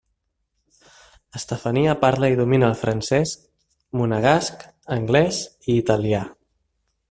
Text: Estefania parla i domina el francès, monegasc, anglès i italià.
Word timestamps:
Estefania 1.39 1.93
parla 2.05 2.31
i 2.35 2.39
domina 2.39 2.69
el 2.73 2.79
francès, 2.79 3.35
monegasc, 4.01 4.65
anglès 4.99 5.43
i 5.71 5.81
italià. 5.87 6.27